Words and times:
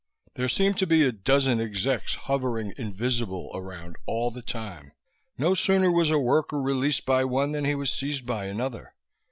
There 0.33 0.49
seemed 0.49 0.79
to 0.79 0.87
be 0.87 1.03
a 1.03 1.11
dozen 1.11 1.61
execs 1.61 2.15
hovering 2.25 2.73
invisible 2.75 3.51
around 3.53 3.97
all 4.07 4.31
the 4.31 4.41
time; 4.41 4.93
no 5.37 5.53
sooner 5.53 5.91
was 5.91 6.09
a 6.09 6.17
worker 6.17 6.59
released 6.59 7.05
by 7.05 7.23
one 7.23 7.51
than 7.51 7.65
he 7.65 7.75
was 7.75 7.91
seized 7.91 8.25
by 8.25 8.45
another. 8.45 8.95